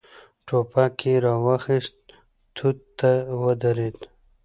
ټوپک 0.45 0.95
يې 1.07 1.15
را 1.23 1.33
واخيست، 1.45 1.97
توت 2.55 2.77
ته 2.99 3.11
ودرېد. 3.41 3.97